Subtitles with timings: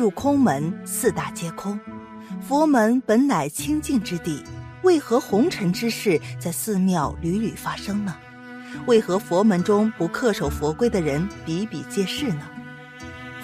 [0.00, 1.78] 入空门，四大皆空。
[2.40, 4.42] 佛门本乃清净之地，
[4.82, 8.16] 为何红尘之事在寺庙屡屡发生呢？
[8.86, 12.48] 为何佛门中不恪守佛规的人比比皆是呢？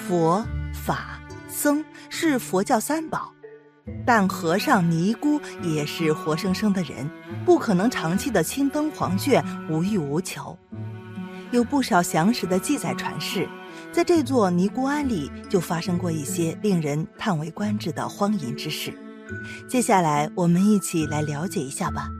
[0.09, 0.43] 佛
[0.73, 3.31] 法僧是佛教三宝，
[4.07, 7.11] 但和尚尼姑也是活生生的人，
[7.45, 10.59] 不可能长期的青灯黄卷，无欲无求。
[11.51, 13.47] 有不少详实的记载传世，
[13.97, 18.93] 在这座尼姑庵里就发生过一些令人叹为观止的荒淫之事。
[19.67, 22.11] 接下来，我们一起来了解一下吧。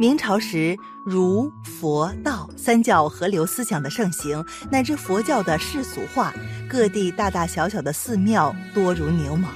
[0.00, 6.34] 明朝时，儒、佛、道三教合流思想的盛行，乃至佛教的世俗化，
[6.68, 9.48] 各地大大小小的寺庙多如牛毛。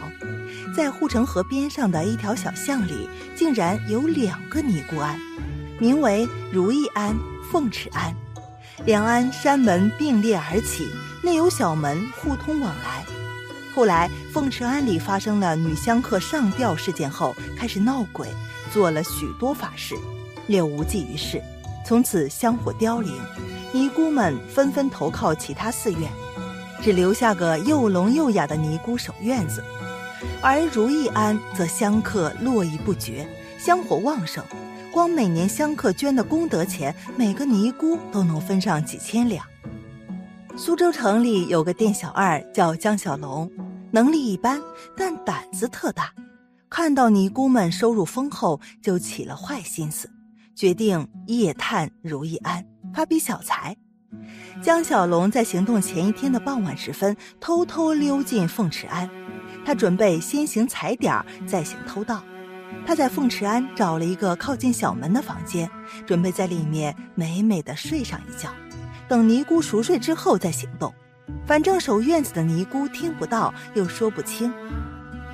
[0.73, 5.19] 在护城河边上的一条小巷里，竟然有两个尼姑庵，
[5.81, 7.17] 名为如意庵、
[7.51, 8.15] 凤池庵。
[8.85, 10.89] 两庵山门并列而起，
[11.23, 13.05] 内有小门互通往来。
[13.75, 18.29] 后来，凤池庵里发生了女香客上吊事件后，开始闹鬼，
[18.73, 19.95] 做了许多法事。
[20.47, 21.43] 也无济于事，
[21.85, 23.13] 从此香火凋零，
[23.71, 26.11] 尼姑们纷纷投靠其他寺院，
[26.83, 29.63] 只留下个又聋又哑的尼姑守院子。
[30.41, 34.43] 而如意庵则香客络绎不绝，香火旺盛，
[34.99, 39.47] 光每年香客捐的功德钱，每个尼姑都能分上几千两。
[40.57, 43.49] 苏州城里有个店小二叫江小龙，
[43.93, 44.61] 能力一般，
[44.97, 46.13] 但胆子特大，
[46.69, 50.11] 看到尼姑们收入丰厚，就起了坏心思。
[50.57, 53.77] 决定夜探如意庵，发笔小财。
[54.61, 59.09] 江小龙在行动前一天的傍晚时分，偷偷溜进凤池庵。
[59.65, 62.21] 他准备先行踩点儿，再行偷盗。
[62.87, 65.71] 他在凤池庵找了一个靠近小门的房间，
[66.07, 68.51] 准备在里面美美的睡上一觉，
[69.07, 70.93] 等尼姑熟睡之后再行动。
[71.47, 74.53] 反正守院子的尼姑听不到，又说不清。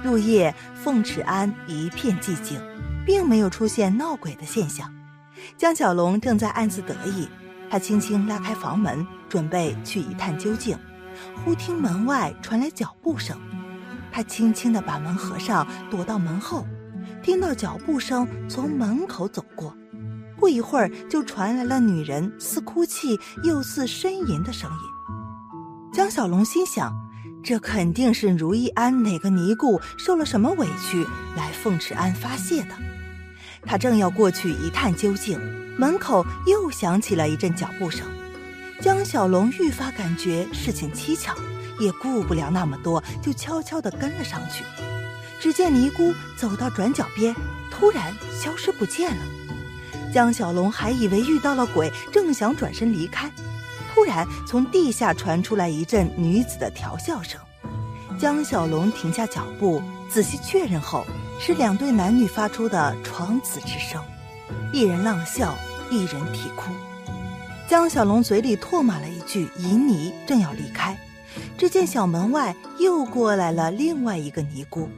[0.03, 2.61] 入夜，凤池庵一片寂静，
[3.07, 4.93] 并没有出现闹鬼的现象。
[5.57, 7.29] 江小龙正在暗自得意，
[7.71, 10.77] 他轻轻拉开房门，准备去一探究竟。
[11.45, 13.39] 忽听门外传来脚步声，
[14.11, 16.67] 他轻轻地把门合上，躲到门后，
[17.25, 19.75] 听到脚步声从门口走过。
[20.37, 25.91] 不一会儿，就传来了女人似哭泣又似呻吟的声音。
[25.91, 26.95] 江小龙心想，
[27.43, 31.03] 这肯定是如意庵哪个尼姑受了什么委屈，
[31.35, 32.75] 来凤池庵发泄的。
[33.65, 35.41] 他正要过去一探究竟，
[35.79, 38.07] 门口又响起了一阵脚步声。
[38.83, 41.35] 江小龙愈发感觉事情蹊跷，
[41.81, 44.63] 也顾不了那么多，就悄悄地跟了上去。
[45.45, 47.37] 只见尼姑走到转角边，
[47.71, 49.23] 突然消失不见了。
[50.11, 53.31] 江小龙还以为遇到了鬼，正想转身离开，
[53.93, 57.39] 突然从地下传出来一阵女子的调笑声。
[58.19, 61.05] 江小龙停下脚步，仔细确认后。
[61.39, 64.03] 是两对男女发出的床子之声，
[64.73, 65.55] 一人浪笑，
[65.91, 66.73] 一人啼哭。
[67.69, 70.97] 江小龙嘴里唾骂了一句“淫尼”，正要离开，
[71.59, 74.89] 只见小门外又过来了另外一个尼姑。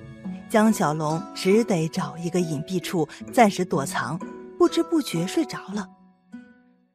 [0.48, 4.18] 江小龙只得找一个隐蔽处暂时躲藏，
[4.56, 5.86] 不知不觉睡着了。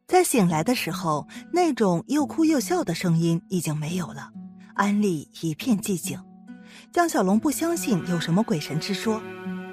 [0.07, 4.29] 在醒来的时候，那种又哭又笑的声音已经没有了，
[4.73, 6.17] 安利一片寂静。
[6.94, 9.22] 江小龙不相信有什么鬼神之说，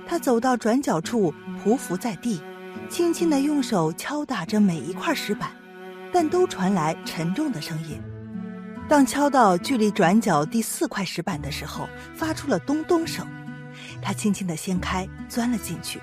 [0.07, 1.33] 他走到转角处，
[1.65, 2.41] 匍匐在地，
[2.91, 5.51] 轻轻地用手敲打着每一块石板，
[6.13, 8.01] 但都传来沉重的声音。
[8.89, 13.25] 当敲到距离转角第四块石板的时候，发出了咚咚声。
[14.01, 16.01] 他轻轻地掀开，钻了进去。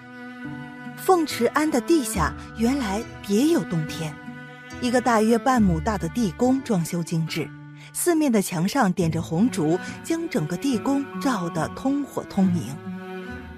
[0.98, 4.14] 凤池庵的地下原来别有洞天，
[4.82, 7.50] 一个大约半亩大的地宫，装修精致。
[7.94, 12.76] 四面的墙上点着红烛，将整个地宫照得通火通明。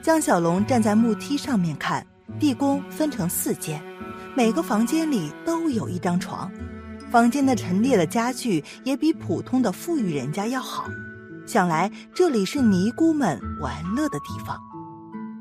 [0.02, 2.06] 江小龙站在木梯上面看，
[2.40, 3.82] 地宫分成四间，
[4.36, 6.52] 每个房间里都有一张床，
[7.10, 10.88] 房间的陈列的家具也比普通的富裕人家要好。
[11.48, 14.62] 想来这里是尼姑们玩乐的地方，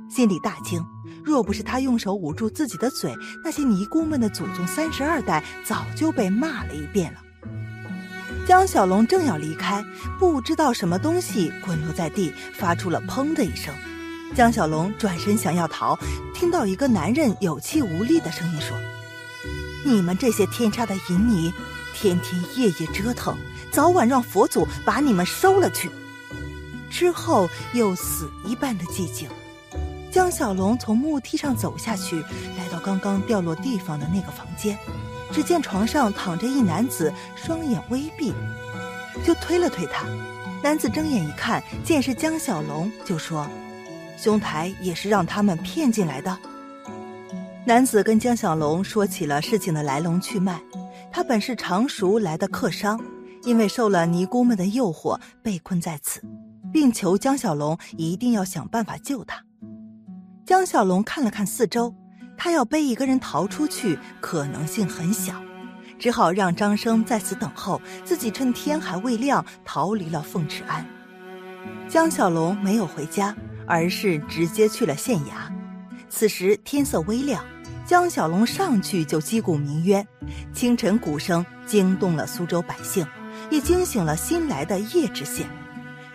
[0.09, 0.87] 心里大惊。
[1.25, 3.13] 若不是他用手捂住自己的嘴，
[3.43, 7.19] 那些尼姑们的祖宗三十二代早就被骂了一遍了。
[8.47, 9.85] 江小龙正要离开，
[10.17, 13.75] 不知道什么东西滚落在地，发出了“砰”的一声。
[14.33, 15.99] 江小龙转身想要逃，
[16.33, 18.79] 听到一个男人有气无力的声音说
[19.85, 21.53] ：“你们这些天差的淫尼，
[21.99, 23.35] 天天夜夜折腾，
[23.73, 25.91] 早晚让佛祖把你们收了去。”
[26.91, 29.29] 之后又死一般的寂静。
[30.13, 32.21] 江小龙从木梯上走下去，
[32.57, 34.79] 来到刚刚掉落地方的那个房间。
[35.33, 38.33] 只见床上躺着一男子，双眼微闭。
[39.25, 40.07] 就推了推他。
[40.63, 43.47] 男子睁眼一看，见是江小龙，就说
[44.17, 46.37] ：“兄台也是让他们骗进来的。”
[47.67, 50.61] 男子跟江小龙说起了事情的来龙去脉。
[51.17, 53.03] 他本是常熟来的客商，
[53.45, 56.23] 因为受了尼姑们的诱惑，被困在此，
[56.71, 59.43] 并求江小龙一定要想办法救他。
[60.45, 61.95] 江小龙看了看四周，
[62.37, 65.41] 他要背一个人逃出去，可能性很小，
[65.99, 70.87] 只好让张生在此等候，自己趁天还未亮逃离了凤池庵。
[71.89, 73.35] 江小龙没有回家，
[73.67, 75.51] 而是直接去了县衙。
[76.11, 77.43] 此时天色微亮。
[77.87, 80.05] 江小龙上去就击鼓鸣冤，
[80.53, 83.07] 清晨鼓声惊动了苏州百姓，
[83.49, 85.47] 也惊醒了新来的叶知县。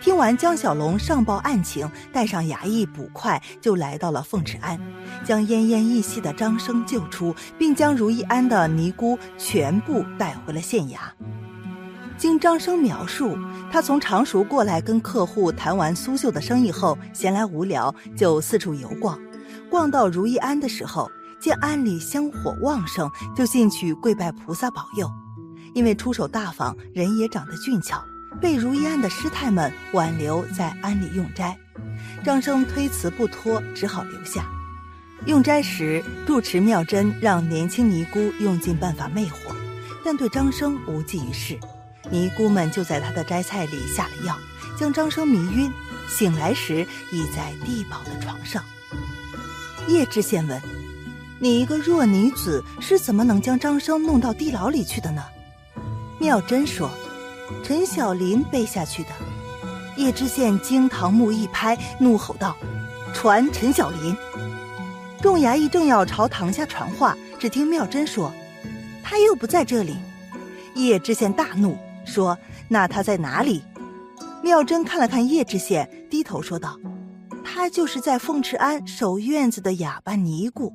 [0.01, 4.77] 听完江小龙上报案情，带上衙役捕快，就来到了凤池庵，
[5.23, 10.97] 将奄奄一息的张生救出，并将如意庵的尼姑全部带回了县衙。
[12.17, 13.38] 经张生描述，
[13.71, 19.17] 他从常熟过来跟客户谈完苏绣的生意后，闲来无聊就四处游逛，
[19.69, 21.09] 逛到如意庵的时候。
[21.41, 25.11] 见庵里香火旺盛，就进去跪拜菩萨保佑。
[25.73, 28.03] 因为出手大方，人也长得俊俏，
[28.39, 31.57] 被如意庵的师太们挽留在庵里用斋。
[32.23, 34.45] 张生推辞不脱，只好留下。
[35.25, 39.55] 用斋时，住持妙真让年轻尼姑用尽办法魅惑，
[40.05, 41.57] 但对张生无济于事。
[42.09, 44.38] 尼姑们就在他的斋菜里下了药，
[44.77, 45.71] 将张生迷晕。
[46.07, 48.61] 醒来时已在地堡的床上。
[49.88, 50.61] 叶知县问。
[51.43, 55.23] 你一个弱女子是怎么能将张生弄到地牢里去的呢？
[56.19, 56.88] 妙真说
[57.65, 59.09] ：“陈小林背下去的。”
[59.97, 62.55] 叶知县惊堂木一拍，怒吼道
[63.11, 64.15] ：“传陈小林！”
[65.19, 68.31] 众衙役正要朝堂下传话，只听妙真说
[69.01, 69.97] ：“他又不在这里。”
[70.75, 72.38] 叶知县大怒，说
[72.69, 73.63] ：“那他在哪里？”
[74.43, 76.77] 妙真看了看叶知县，低头说道
[77.43, 80.71] ：“他就是在凤池庵守院子的哑巴尼姑。”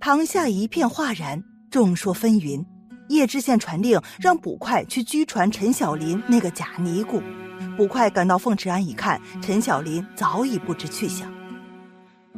[0.00, 2.64] 堂下一片哗然，众说纷纭。
[3.10, 7.22] 叶知县传令，让捕快去拘传陈小林那个假尼姑。
[7.76, 11.30] 捕快赶到凤池庵一看，陈小林早已不知去向。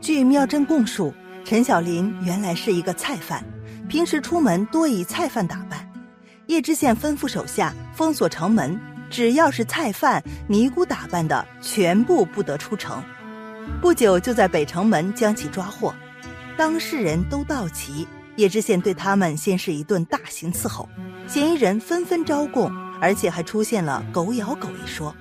[0.01, 1.15] 据妙真供述，
[1.45, 3.45] 陈小林原来是一个菜贩，
[3.89, 5.89] 平时出门多以菜贩打扮。
[6.49, 8.77] 叶知县吩咐手下封锁城门，
[9.09, 13.01] 只要是菜贩、尼姑打扮的，全部不得出城。
[13.81, 15.95] 不久就在北城门将其抓获。
[16.57, 18.07] 当事人都到齐，
[18.37, 20.89] 叶知县对他们先是一顿大刑伺候，
[21.27, 22.71] 嫌疑人纷纷招供，
[23.01, 25.15] 而且还出现了“狗咬狗”一说。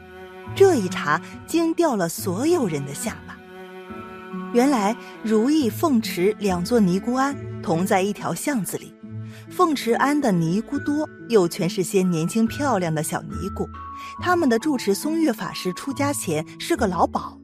[0.53, 3.37] 这一查惊掉了所有人的下巴。
[4.53, 8.93] 原来如意、凤池两座尼姑庵同在一条巷子里，
[9.49, 13.67] 凤池庵的尼姑多，又全是些年轻漂亮的小尼姑。
[14.19, 17.39] 他们的住持松月法师出家前是个老鸨，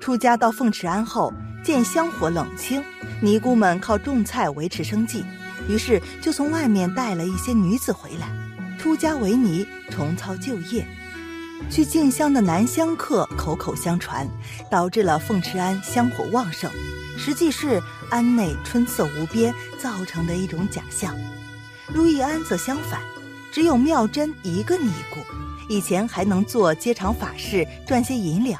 [0.00, 1.32] 出家到凤池庵后。
[1.62, 2.82] 见香火冷清，
[3.20, 5.24] 尼姑们靠种菜维持生计，
[5.68, 8.28] 于是就从外面带了一些女子回来，
[8.78, 10.86] 出家为尼，重操旧业。
[11.68, 14.26] 去敬香的男香客口口相传，
[14.70, 16.70] 导致了凤池庵香火旺盛，
[17.18, 17.80] 实际是
[18.10, 21.14] 庵内春色无边造成的一种假象。
[21.92, 23.00] 如意庵则相反，
[23.52, 25.20] 只有妙真一个尼姑，
[25.68, 28.58] 以前还能做接场法事赚些银两。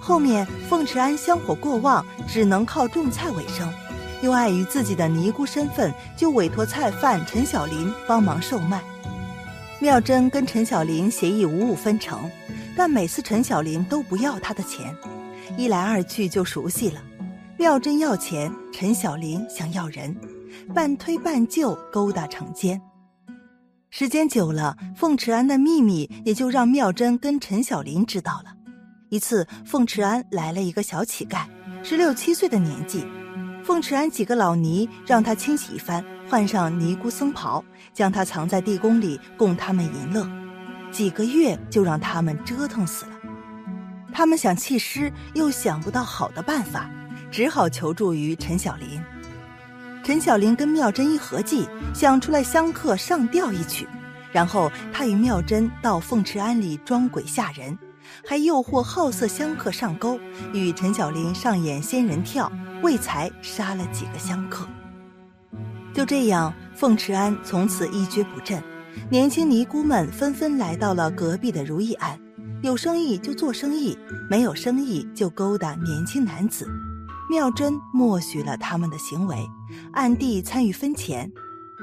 [0.00, 3.72] 后面凤池庵香火过旺，只能靠种菜为生，
[4.22, 8.82] 又碍于自己的尼姑身份，就委托菜贩陈小林帮忙售卖。
[9.80, 12.30] 妙真跟陈小林协议五五分成，
[12.76, 14.94] 但每次陈小林都不要他的钱，
[15.56, 17.00] 一来二去就熟悉了。
[17.56, 20.16] 妙真要钱，陈小林想要人，
[20.74, 22.80] 半推半就，勾搭成奸。
[23.90, 28.57] 时间久了，凤池庵的秘密也就让妙真跟陈小林知道了。
[29.10, 31.46] 一次，凤池庵来了一个小乞丐，
[31.82, 33.06] 十六七岁的年纪。
[33.64, 40.28] 凤池庵几个老尼让他清洗一番，换上尼姑僧袍，将他藏在地宫里供他们淫乐。
[40.90, 43.12] 几个月就让他们折腾死了。
[44.12, 46.90] 他们想弃尸，又想不到好的办法，
[47.30, 49.00] 只好求助于陈小林。
[50.02, 53.86] 陈小林跟妙真一合计，想出来香客上吊一曲，
[54.32, 57.76] 然后他与妙真到凤池庵里装鬼吓人。
[58.26, 60.18] 还诱惑好色香客上钩，
[60.52, 62.50] 与陈小林上演仙人跳，
[62.82, 64.66] 为财杀了几个香客。
[65.94, 68.62] 就这样，凤池庵从此一蹶不振。
[69.10, 72.18] 年轻尼姑们纷纷来到了隔壁的如意庵，
[72.62, 73.96] 有生意就做生意，
[74.28, 76.68] 没有生意就勾搭年轻男子。
[77.30, 79.36] 妙真默许了他们的行为，
[79.92, 81.30] 暗地参与分钱。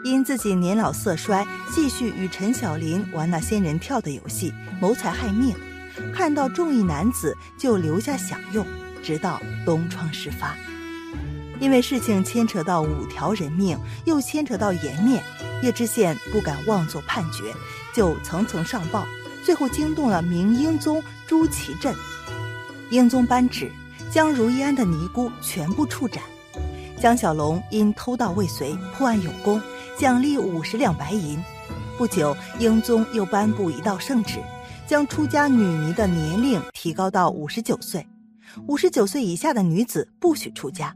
[0.04, 5.56] 因自己年老色衰，继续与陈小林玩那仙人跳的游戏，谋财害命。
[6.14, 8.66] 看到中意男子就留下享用，
[9.04, 10.56] 直到东窗事发。
[11.60, 15.24] 因为事情牵扯到五条人命，又牵扯到颜面，
[15.64, 17.54] 叶知县不敢妄作判决，
[17.94, 19.08] 就层层上报，
[19.44, 21.96] 最后惊动了明英宗朱祁镇。
[22.90, 23.72] 英宗颁旨，
[24.12, 26.22] 将如意庵的尼姑全部处斩。
[27.00, 29.62] 江小龙因偷盗未遂破案有功，
[29.98, 31.42] 奖励五十两白银。
[31.98, 34.40] 不久，英宗又颁布一道圣旨。
[34.86, 38.06] 将出家女尼的年龄提高到五十九岁，
[38.68, 40.96] 五十九岁以下的女子不许出家，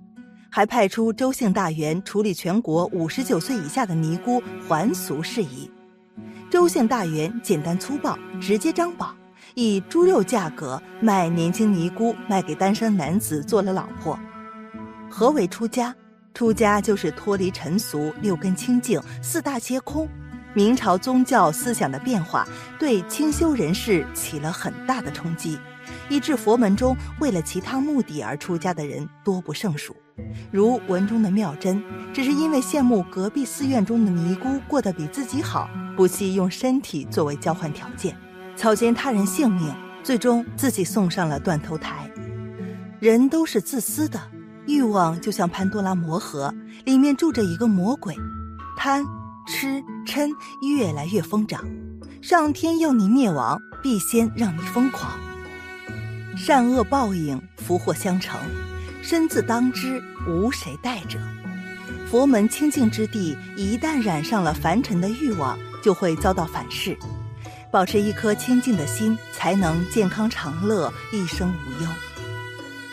[0.49, 5.71] 还派出周姓大员处理全国五十九岁以下的尼姑还俗事宜。
[6.51, 9.15] 周姓大员简单粗暴，直接张榜，
[9.55, 14.19] 以猪肉价格卖年轻尼姑，卖给单身男子做了老婆。
[15.09, 15.95] 何为出家？
[16.35, 20.07] 出家就是脱离尘俗，六根清净，四大皆空。
[20.53, 22.47] 明朝宗教思想的变化
[22.79, 25.59] 对清修人士起了很大的冲击，
[26.09, 29.95] 以致佛门中为了其他目的而出家的人多不胜数。
[30.51, 31.81] 如文中的妙真，
[32.13, 38.17] 只是因为羡慕隔壁寺院中的尼姑过得比自己好，不惜用身体作为交换条件，
[38.55, 42.11] 草菅他人性命，最终自己送上了断头台。
[42.99, 44.19] 人都是自私的，
[44.65, 46.53] 欲望就像潘多拉魔盒，
[46.83, 48.13] 里面住着一个魔鬼，
[48.75, 49.05] 贪。
[49.49, 51.65] 痴嗔越来越疯长，
[52.21, 55.19] 上天要你灭亡，必先让你疯狂。
[56.37, 58.39] 善恶报应，福祸相承，
[59.01, 61.17] 身自当之，无谁代者。
[62.11, 66.95] 佛门清净之地，一旦染上了凡尘的欲望，就会遭到反噬。
[67.71, 71.89] 保持一颗清净的心，才能健康长乐，一生无忧。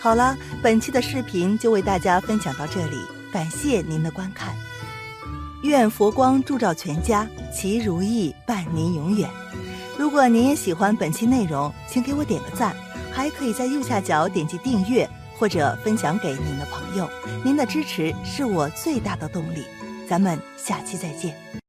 [0.01, 2.97] 好了，本期的视频就为大家分享到这里，
[3.31, 4.55] 感谢您的观看。
[5.67, 9.29] 愿佛光照照全家，其如意伴您永远。
[9.99, 12.75] 如果您也喜欢本期内容，请给我点个赞，
[13.13, 15.09] 还可以在右下角点击订阅
[15.39, 17.09] 或者分享给您的朋友。
[17.45, 19.65] 您的支持是我最大的动力。
[20.09, 21.66] 咱们下期再见。